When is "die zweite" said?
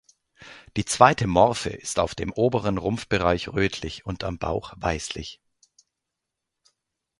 0.77-1.27